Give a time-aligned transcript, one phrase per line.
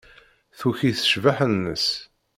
[0.59, 1.87] Tuki s ccbaḥa-nnes.